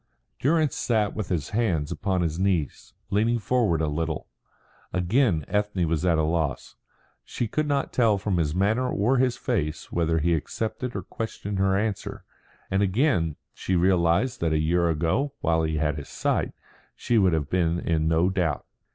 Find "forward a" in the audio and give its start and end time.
3.37-3.87